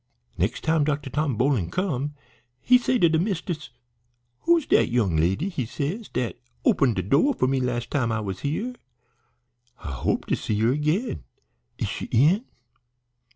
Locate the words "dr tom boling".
0.83-1.69